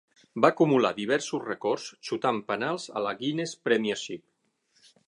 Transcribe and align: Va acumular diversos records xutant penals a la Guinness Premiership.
Va 0.45 0.49
acumular 0.53 0.91
diversos 0.99 1.43
records 1.49 1.85
xutant 2.09 2.41
penals 2.49 2.89
a 3.03 3.07
la 3.09 3.13
Guinness 3.21 3.55
Premiership. 3.69 4.91